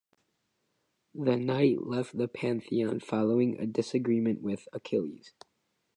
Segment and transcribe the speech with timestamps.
[1.13, 5.33] The Knight left the Pantheon following a disagreement with Achilles.